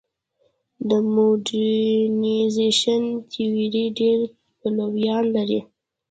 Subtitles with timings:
[0.89, 4.19] د موډرنیزېشن تیوري ډېر
[4.59, 5.59] پلویان لري.